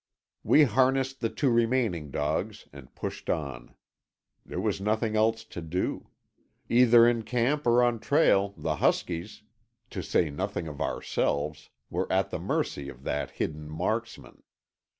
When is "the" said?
1.19-1.29, 8.57-8.77, 12.31-12.39